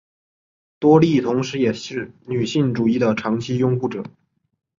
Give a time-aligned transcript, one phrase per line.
[0.79, 4.03] 多莉同时也是女性主义的长期拥护者。